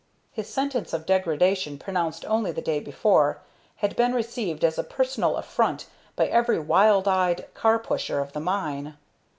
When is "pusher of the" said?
7.77-8.39